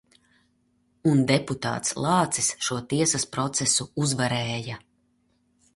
Un 1.11 1.21
deputāts 1.31 1.93
Lācis 2.07 2.49
šo 2.69 2.79
tiesas 2.95 3.27
procesu 3.37 3.89
uzvarēja. 4.07 4.81